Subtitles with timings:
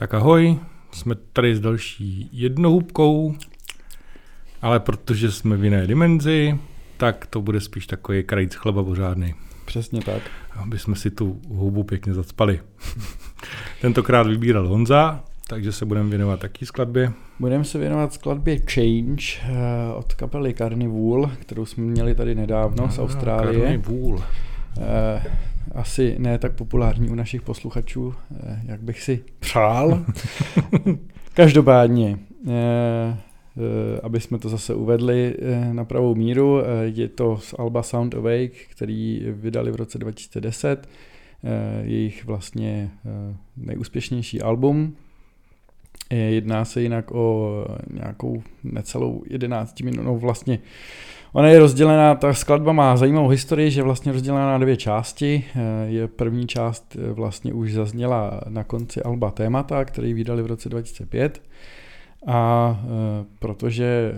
[0.00, 0.58] Tak ahoj,
[0.92, 3.34] jsme tady s další jednohubkou,
[4.62, 6.58] ale protože jsme v jiné dimenzi,
[6.96, 9.34] tak to bude spíš takový krajíc chleba pořádný.
[9.64, 10.22] Přesně tak.
[10.52, 12.60] Aby jsme si tu hubu pěkně zacpali.
[13.80, 17.12] Tentokrát vybíral Honza, takže se budeme věnovat taký skladbě.
[17.38, 22.92] Budeme se věnovat skladbě Change uh, od kapely Carnival, kterou jsme měli tady nedávno no,
[22.92, 23.60] z Austrálie.
[23.60, 24.24] Carnival.
[25.74, 30.04] Asi ne tak populární u našich posluchačů, eh, jak bych si přál.
[31.34, 32.18] Každopádně,
[32.48, 35.36] eh, eh, aby jsme to zase uvedli
[35.72, 40.88] na pravou míru, je to z Alba Sound Awake, který vydali v roce 2010,
[41.82, 42.90] jejich vlastně
[43.56, 44.96] nejúspěšnější album.
[46.10, 50.58] Jedná se jinak o nějakou necelou 11 minut, no vlastně
[51.32, 55.44] Ona je rozdělená, ta skladba má zajímavou historii, že vlastně rozdělená na dvě části.
[55.54, 60.46] Eh, je první část eh, vlastně už zazněla na konci Alba Témata, který vydali v
[60.46, 61.42] roce 2005.
[62.26, 64.14] A eh, protože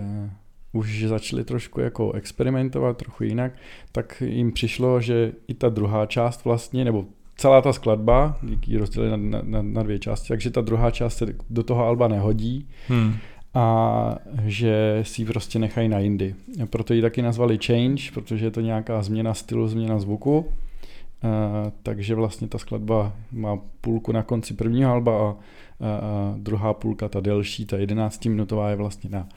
[0.71, 3.51] už začali trošku jako experimentovat trochu jinak,
[3.91, 9.17] tak jim přišlo, že i ta druhá část vlastně, nebo celá ta skladba, ji rozdělili
[9.17, 12.67] na, na, na dvě části, takže ta druhá část se do toho alba nehodí.
[12.87, 13.13] Hmm
[13.53, 16.35] a že si ji prostě nechají na jindy.
[16.69, 20.37] Proto ji taky nazvali Change, protože je to nějaká změna stylu, změna zvuku.
[20.37, 25.33] Uh, takže vlastně ta skladba má půlku na konci prvního alba a, a,
[25.79, 29.27] a druhá půlka, ta delší, ta 11-minutová je vlastně na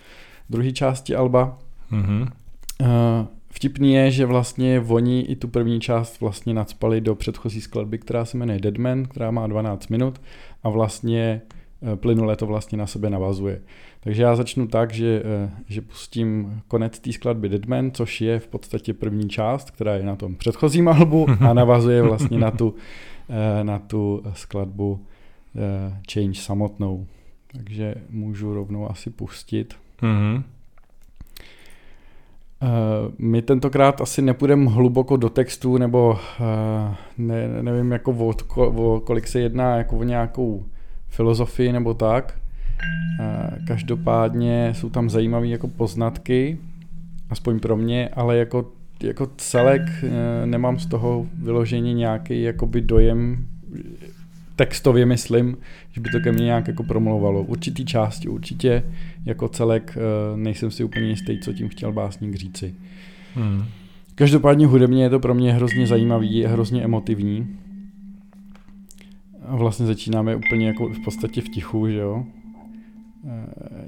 [0.51, 1.59] druhé části alba.
[1.93, 2.29] Mm-hmm.
[2.81, 7.99] Uh, vtipný je, že vlastně oni i tu první část vlastně nadspali do předchozí skladby,
[7.99, 10.21] která se jmenuje Deadman, která má 12 minut
[10.63, 11.43] a vlastně
[11.95, 13.61] plynule to vlastně na sebe navazuje.
[14.01, 18.47] Takže já začnu tak, že, eh, že pustím konec té skladby Deadman, což je v
[18.47, 22.75] podstatě první část, která je na tom předchozím albu a navazuje vlastně na tu,
[23.29, 25.01] eh, na tu skladbu
[25.57, 27.07] eh, Change samotnou.
[27.53, 29.75] Takže můžu rovnou asi pustit.
[30.03, 30.43] Mm-hmm.
[33.19, 36.19] My tentokrát asi nepůjdeme hluboko do textu, nebo
[37.19, 38.35] ne, nevím, jako o,
[38.67, 40.65] o kolik se jedná, jako o nějakou
[41.09, 42.39] filozofii nebo tak.
[43.67, 46.59] Každopádně jsou tam zajímavé jako poznatky,
[47.31, 48.73] aspoň pro mě, ale jako,
[49.03, 49.83] jako celek
[50.45, 53.47] nemám z toho vyloženě nějaký jakoby dojem,
[54.57, 55.57] textově myslím,
[55.93, 57.43] že by to ke mně nějak jako promlouvalo.
[57.43, 58.83] Určitý části určitě,
[59.25, 62.75] jako celek e, nejsem si úplně jistý, co tím chtěl básník říci.
[63.35, 63.65] Hmm.
[64.15, 67.59] Každopádně hudebně je to pro mě hrozně zajímavý, hrozně emotivní.
[69.47, 72.25] A vlastně začínáme úplně jako v podstatě v tichu, že jo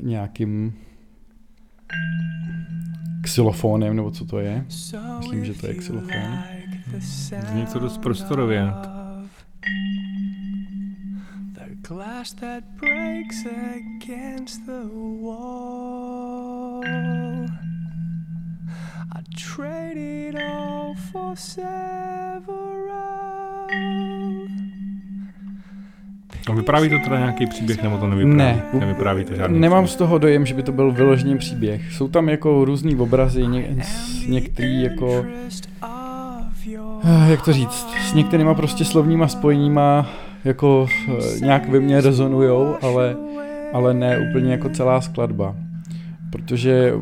[0.03, 0.73] nějakým
[3.23, 4.65] xylofonem, nebo co to je.
[5.19, 6.39] Myslím, že to je xylofon.
[7.53, 8.73] Zní to dost prostorově.
[12.19, 14.89] Glass that breaks against the
[15.23, 16.83] wall.
[19.13, 21.69] I trade it all for several.
[26.49, 28.37] No vypráví to teda nějaký příběh, nebo to nevypráví?
[28.37, 28.63] Ne.
[28.81, 29.95] Nevypráví to žádný Nemám příběh.
[29.95, 31.93] z toho dojem, že by to byl vyložený příběh.
[31.93, 33.77] Jsou tam jako různý obrazy, ně,
[34.29, 35.27] některý jako...
[37.05, 37.87] Eh, jak to říct?
[38.09, 40.07] S některýma prostě slovníma spojeníma
[40.45, 43.17] jako eh, nějak ve mně rezonujou, ale,
[43.73, 45.57] ale ne úplně jako celá skladba.
[46.33, 46.93] Protože,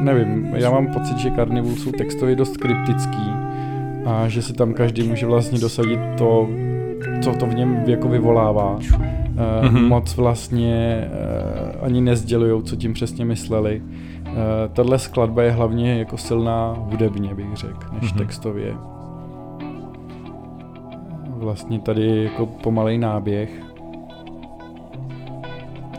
[0.00, 3.30] nevím, já mám pocit, že Carnival jsou textově dost kryptický
[4.06, 6.48] a že si tam každý může vlastně dosadit to,
[7.22, 8.78] co to v něm jako vyvolává.
[8.78, 9.88] Mm-hmm.
[9.88, 13.82] Moc vlastně uh, ani nezdělují, co tím přesně mysleli.
[14.72, 18.18] Tahle skladba je hlavně jako silná hudebně, bych řekl, než mm-hmm.
[18.18, 18.74] textově.
[21.38, 23.50] Vlastně tady jako pomalej náběh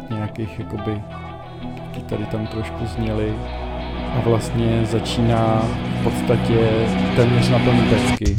[0.10, 1.02] nějakých jakoby
[2.10, 3.36] tady tam trošku zněly
[4.16, 5.62] a vlastně začíná
[6.00, 8.38] v podstatě téměř na plný pecky.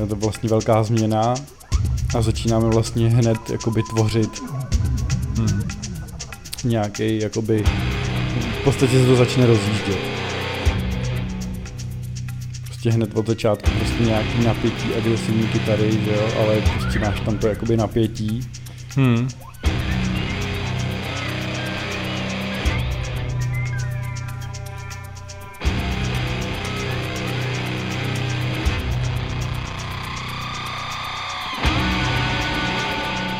[0.00, 1.34] Je to vlastně velká změna
[2.18, 4.42] a začínáme vlastně hned jakoby tvořit
[5.38, 5.62] hmm.
[6.64, 7.64] nějaký jakoby
[8.60, 10.15] v podstatě se to začne rozjíždět.
[12.86, 17.38] Prostě hned od začátku prostě nějaký napětí agresivní kytary, že jo, ale prostě máš tam
[17.38, 18.40] to jakoby napětí.
[18.96, 19.28] Hmm.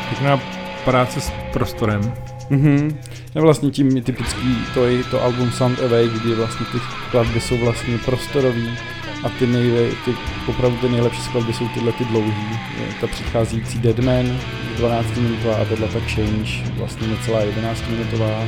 [0.09, 0.41] Pěkná
[0.85, 2.01] práce s prostorem.
[2.51, 2.95] Mm-hmm.
[3.35, 6.77] Je vlastně tím typický to, je to album Sound Away, kdy vlastně ty
[7.07, 8.77] skladby jsou vlastně prostorový
[9.27, 10.15] a ty, nejle, ty
[10.47, 12.59] opravdu ty nejlepší skladby jsou tyhle ty dlouhý.
[13.01, 14.39] Ta přicházející Deadman,
[14.77, 18.43] 12 minutová a tohle ta Change, vlastně necelá 11 minutová.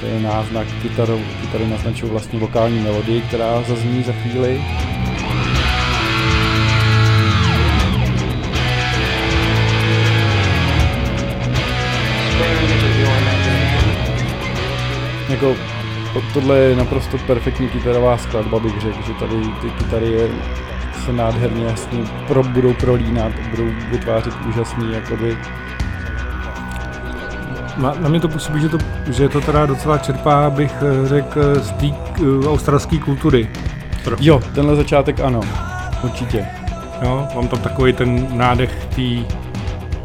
[0.00, 4.64] To je náznak kytaru, kytary naznačují vlastně vokální melodii, která zazní za chvíli.
[15.28, 15.56] Jako,
[16.34, 20.28] tohle je naprosto perfektní kytarová skladba, bych řekl, že tady ty kytary je,
[21.04, 25.36] se nádherně jasně pro, budou prolínat, budou vytvářet úžasný jakoby,
[27.76, 28.78] na, na mě to působí, že to,
[29.10, 33.48] že to teda docela čerpá, bych eh, řekl, z té uh, australské kultury.
[34.04, 34.22] Trochu.
[34.24, 35.40] Jo, tenhle začátek ano,
[36.02, 36.46] určitě.
[37.02, 39.34] Jo, mám tam takový ten nádech té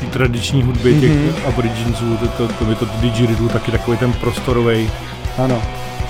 [0.10, 1.00] tradiční hudby mm-hmm.
[1.00, 1.48] těch mhm.
[1.48, 4.90] aboriginců, to, to, to, to, to didgeridoo, taky takový ten prostorový
[5.38, 5.62] ano.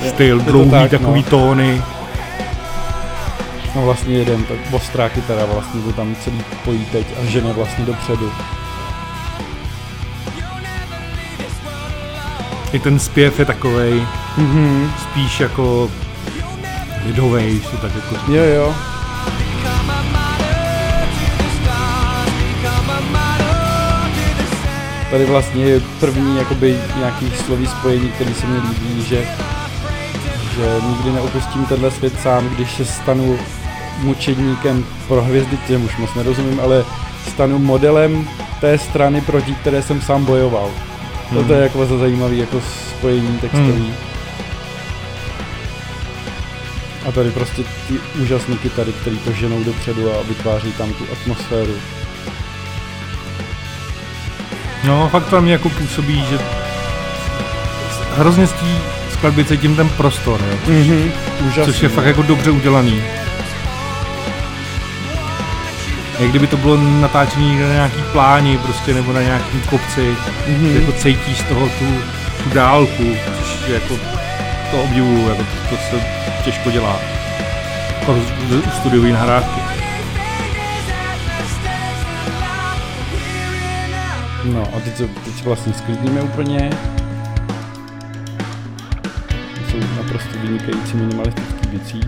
[0.08, 1.30] Styl, dlouhý tak, takový no.
[1.30, 1.82] tóny.
[3.76, 7.86] No vlastně jeden, tak ostrá kytara vlastně to tam celý pojí teď a žene vlastně
[7.86, 8.32] dopředu.
[12.74, 14.02] I ten zpěv je takovej
[14.38, 14.90] mm-hmm.
[15.02, 15.92] spíš jako
[17.06, 18.32] lidovej, to tak jako...
[18.32, 18.76] Jo, jo.
[25.12, 29.28] Tady vlastně je první jakoby nějaký slový spojení, který se mi líbí, že,
[30.56, 33.40] že nikdy neopustím tenhle svět sám, když se stanu
[34.00, 36.86] mučedníkem pro hvězdy, těm už moc nerozumím, ale
[37.30, 38.28] stanu modelem
[38.62, 40.70] té strany, proti které jsem sám bojoval.
[41.32, 41.48] Hmm.
[41.48, 42.62] To je jako za zajímavý jako
[42.98, 43.72] spojení textový.
[43.72, 43.94] Hmm.
[47.08, 51.74] A tady prostě ty úžasné kytary, které to ženou dopředu a vytváří tam tu atmosféru.
[54.84, 56.40] No, fakt to mě jako působí, že
[58.16, 58.95] hrozně z té
[59.26, 60.58] skladby cítím ten prostor, jo.
[60.68, 61.12] Mm-hmm.
[61.48, 63.04] Úžasný, což je fakt jako dobře udělaný.
[66.20, 70.16] Jak kdyby to bylo natáčení na nějaký pláni prostě, nebo na nějakým kopci,
[70.48, 70.76] mm-hmm.
[70.76, 71.86] jako cítíš z toho tu,
[72.44, 73.04] tu dálku,
[73.40, 73.96] což jako
[74.72, 76.04] to obdivuju, jako to, to se
[76.44, 77.00] těžko dělá.
[78.00, 78.16] Jako
[78.80, 79.62] studiový nahrávky.
[84.44, 86.70] No a teď, teď vlastně sklidníme úplně.
[90.16, 92.02] Naprosto vynikající minimalistický bicí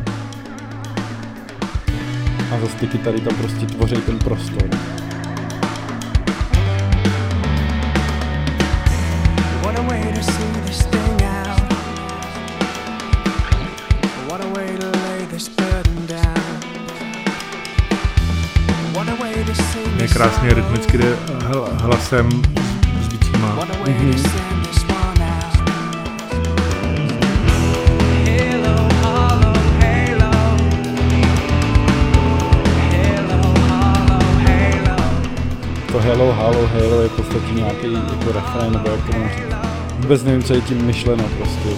[2.52, 4.70] a zase ty kytary tam prostě tvoří ten prostor.
[20.02, 21.18] Je krásně rytmicky jde
[21.82, 22.30] hlasem
[23.02, 23.56] s bicíma.
[23.56, 24.57] Mm-hmm.
[36.08, 39.56] Hello, Halo, Halo je v podstatě nějaký jako refrén, nebo jak to mám říct.
[40.00, 41.70] Vůbec nevím, co je tím myšleno prostě.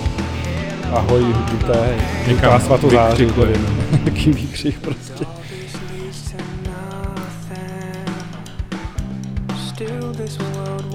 [0.91, 1.97] Ahoj, hudité,
[2.27, 3.27] hudká svatozáří,
[4.03, 5.25] Taký výkřik prostě.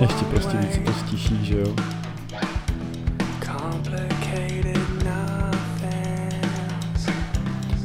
[0.01, 1.75] Ještě prostě víc to stiší, že jo.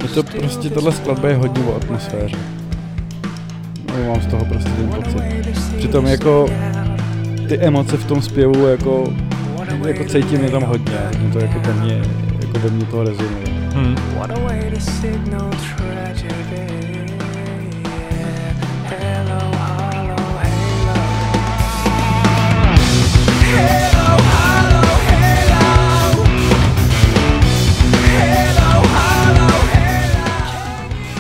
[0.04, 2.59] Je to prostě, tohle skladba je hodně o atmosféře
[4.08, 5.24] mám z toho prostě ten pocit.
[5.78, 6.50] Přitom jako
[7.50, 9.14] ty emoce v tom zpěvu jako,
[9.88, 12.02] jako cítím je tam hodně, mě to jako, tam mě,
[12.42, 13.46] jako ve mně to rezonuje.
[13.74, 13.96] Hmm.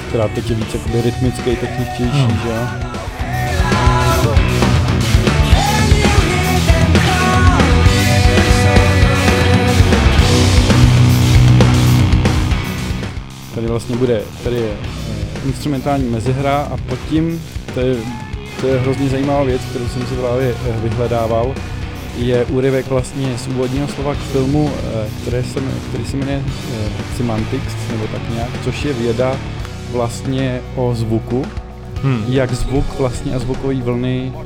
[0.09, 2.39] Která teď je víc jakoby rytmický, techničtější, hmm.
[2.43, 2.67] že jo?
[13.55, 17.95] Tady vlastně bude, tady je eh, instrumentální mezihra a pod tím, to je,
[18.61, 21.55] to je hrozně zajímavá věc, kterou jsem si právě eh, vyhledával,
[22.17, 26.43] je úryvek vlastně z úvodního slova k filmu, eh, které se, který se jmenuje
[27.17, 29.37] Semantics, nebo tak nějak, což je věda
[29.91, 31.45] vlastně o zvuku,
[32.03, 32.23] hmm.
[32.27, 34.43] jak zvuk vlastně a zvukové vlny uh,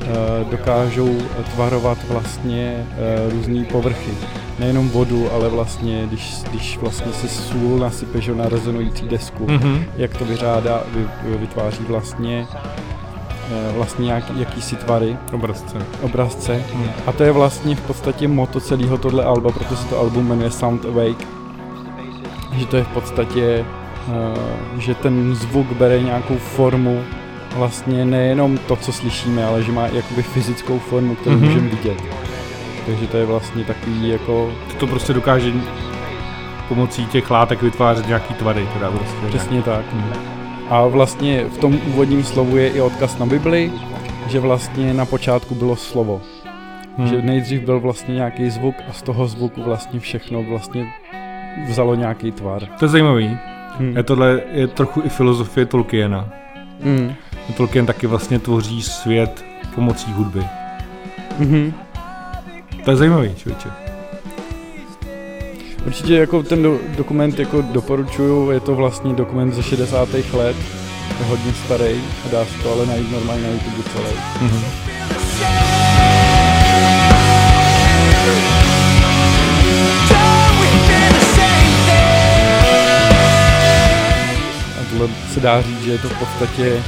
[0.50, 1.18] dokážou
[1.54, 2.86] tvarovat vlastně
[3.26, 4.10] uh, různé povrchy.
[4.58, 9.84] Nejenom vodu, ale vlastně, když, když vlastně se sůl nasype na rezonující desku, hmm.
[9.96, 15.16] jak to vyřádá, vy, vytváří vlastně uh, vlastně jak, jakýsi tvary.
[15.32, 15.76] Obrazce.
[16.02, 16.62] Obrazce.
[16.74, 16.88] Hmm.
[17.06, 20.50] A to je vlastně v podstatě moto celého tohle alba, protože se to album jmenuje
[20.50, 21.26] Sound Awake.
[22.52, 23.64] Že to je v podstatě
[24.78, 27.04] že ten zvuk bere nějakou formu,
[27.56, 31.44] vlastně nejenom to, co slyšíme, ale že má jakoby fyzickou formu, kterou mm-hmm.
[31.44, 32.02] můžeme vidět.
[32.86, 34.52] Takže to je vlastně takový jako...
[34.78, 35.52] To prostě dokáže
[36.68, 38.68] pomocí těch látek vytvářet nějaký tvary.
[38.74, 39.92] Teda prostě, Přesně tak.
[39.92, 40.12] Mm.
[40.68, 43.72] A vlastně v tom úvodním slovu je i odkaz na Bibli,
[44.28, 46.20] že vlastně na počátku bylo slovo.
[46.98, 47.08] Hmm.
[47.08, 50.86] Že nejdřív byl vlastně nějaký zvuk a z toho zvuku vlastně všechno vlastně
[51.68, 52.66] vzalo nějaký tvar.
[52.78, 53.38] To je zajímavý.
[53.78, 53.96] Hmm.
[53.96, 56.28] Je tohle je trochu i filozofie Tolkiena.
[56.82, 57.14] Hmm.
[57.56, 60.46] Tolkien taky vlastně tvoří svět pomocí hudby.
[61.38, 61.74] Hmm.
[62.84, 63.68] To je zajímavý, člověče.
[65.86, 70.08] Určitě jako ten do, dokument jako doporučuju, je to vlastně dokument ze 60.
[70.14, 70.56] let,
[71.20, 74.16] je hodně starý a dá se to ale najít normálně na YouTube celý.
[74.40, 75.73] Mm-hmm.
[85.06, 86.82] Tohle se dá říct, že je to v podstatě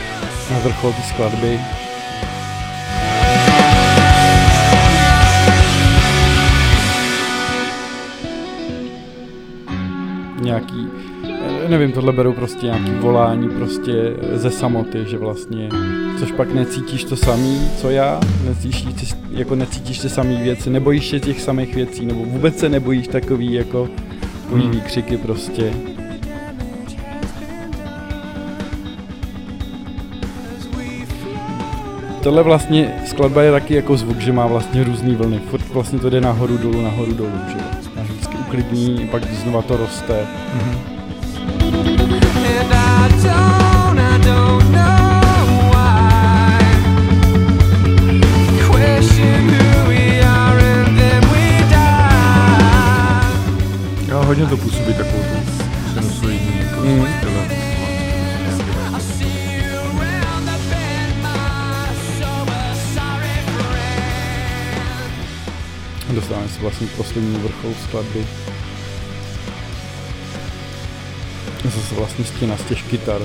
[0.53, 1.61] na vrchol té skladby,
[10.41, 10.89] nějaký,
[11.25, 13.93] eh, nevím, tohle beru prostě nějaký volání prostě
[14.33, 15.69] ze samoty, že vlastně,
[16.19, 21.21] což pak necítíš to samý, co já, necítíš, jako necítíš ty samý věci, nebojíš se
[21.21, 23.89] těch samých věcí, nebo vůbec se nebojíš takový jako
[24.53, 24.71] hmm.
[24.71, 25.96] výkřiky prostě.
[32.27, 35.41] Tohle vlastně skladba je taky jako zvuk, že má vlastně různý vlny.
[35.51, 37.57] Furt vlastně to jde nahoru dolů, nahoru dolů, že
[38.41, 40.27] uklidní, pak znova to roste.
[40.59, 40.79] Mm-hmm.
[54.09, 55.53] Jo, hodně to působí takovou tu
[55.95, 57.16] sinusoidní jako mm.
[66.61, 68.27] Vlastně poslední vrchol skladby.
[71.65, 73.21] Zase vlastně stěna z těch kytar.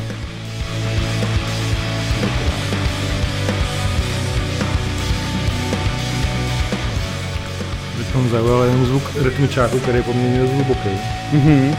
[7.98, 10.90] Teď zaujal jenom zvuk rytmičáku, který je poměrně hluboký.
[11.34, 11.76] Mm-hmm.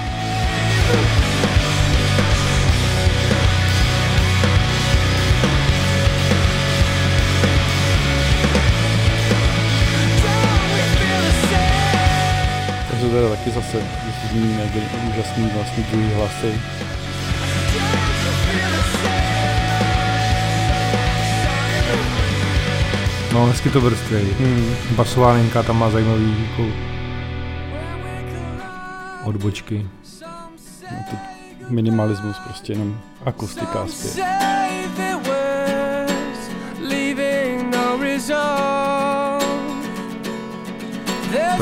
[13.12, 13.78] Teda taky zase
[14.30, 14.70] zmíníme
[15.10, 16.60] úžasný vlastně druhý hlasy.
[23.32, 24.16] No, hezky to vrství.
[24.16, 24.74] Hmm.
[24.90, 26.66] Basová linka tam má zajímavý jako
[29.24, 29.86] odbočky.
[30.90, 31.18] No,
[31.68, 34.61] minimalismus, prostě jenom akustika zpěv.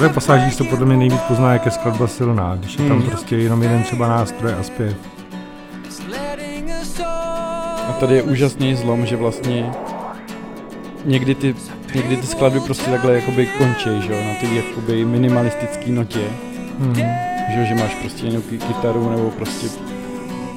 [0.00, 3.10] Tohle pasáží se podle mě nejvíc pozná, jak je skladba silná, když je tam hmm.
[3.10, 4.96] prostě jenom jeden třeba nástroj a zpěv.
[7.88, 9.72] A tady je úžasný zlom, že vlastně
[11.04, 11.54] někdy ty,
[11.94, 16.24] někdy ty skladby prostě takhle jakoby končí, že jo, na ty jakoby minimalistický notě.
[16.78, 16.94] Hmm.
[17.54, 19.66] Že, že máš prostě jenom kytaru nebo prostě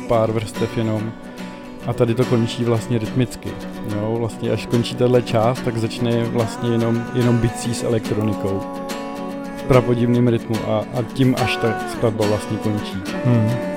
[0.08, 1.12] pár vrstev jenom.
[1.88, 3.50] A tady to končí vlastně rytmicky.
[3.96, 8.83] Jo, vlastně až končí tahle část, tak začne vlastně jenom, jenom bicí s elektronikou
[9.68, 12.98] prapodivným rytmu a, a tím až ta skladba vlastně končí.
[13.26, 13.73] Hmm.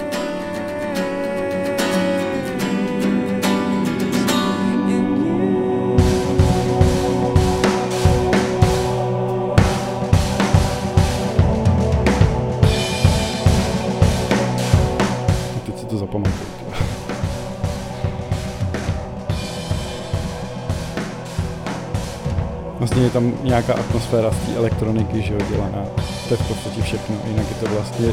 [23.16, 25.84] Tam nějaká atmosféra z té elektroniky, že jo, dělaná.
[26.28, 28.08] To je v podstatě všechno, jinak je to vlastně,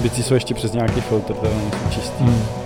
[0.00, 2.24] věci jsou ještě přes nějaký filtr, které nejsou čistý.
[2.24, 2.65] Hmm.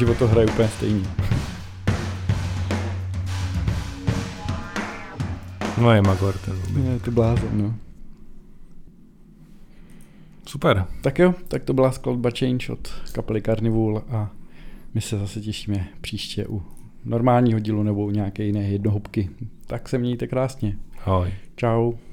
[0.00, 1.04] Život to hraje úplně stejný.
[5.80, 6.56] No je Magor ten
[6.92, 7.74] Je to blázen, no.
[10.46, 10.86] Super.
[11.02, 14.30] Tak jo, tak to byla skladba Change od kapely Carnival a
[14.94, 16.62] my se zase těšíme příště u
[17.04, 19.30] normálního dílu nebo u nějaké jiné jednohubky.
[19.66, 20.76] Tak se mějte krásně.
[21.04, 21.32] Ahoj.
[21.56, 22.09] Ciao.